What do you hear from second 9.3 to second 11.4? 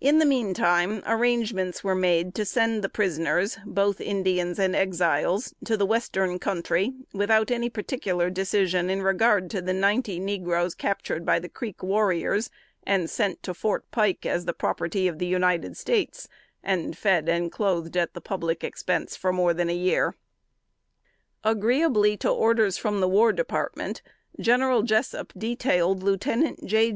to the ninety negroes captured by